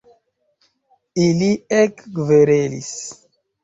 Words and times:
Ili 1.27 1.51
ekkverelis. 1.83 2.95